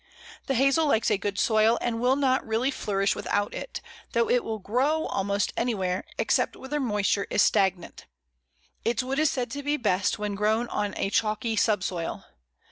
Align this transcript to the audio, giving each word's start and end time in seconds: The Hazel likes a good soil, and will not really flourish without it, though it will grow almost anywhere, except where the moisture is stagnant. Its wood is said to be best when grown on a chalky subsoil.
The 0.47 0.55
Hazel 0.55 0.87
likes 0.87 1.11
a 1.11 1.17
good 1.19 1.37
soil, 1.37 1.77
and 1.79 2.01
will 2.01 2.15
not 2.15 2.43
really 2.43 2.71
flourish 2.71 3.15
without 3.15 3.53
it, 3.53 3.81
though 4.13 4.27
it 4.31 4.43
will 4.43 4.57
grow 4.57 5.05
almost 5.05 5.53
anywhere, 5.55 6.05
except 6.17 6.55
where 6.55 6.69
the 6.69 6.79
moisture 6.79 7.27
is 7.29 7.43
stagnant. 7.43 8.07
Its 8.83 9.03
wood 9.03 9.19
is 9.19 9.29
said 9.29 9.51
to 9.51 9.61
be 9.61 9.77
best 9.77 10.17
when 10.17 10.33
grown 10.33 10.67
on 10.69 10.95
a 10.97 11.11
chalky 11.11 11.55
subsoil. 11.55 12.25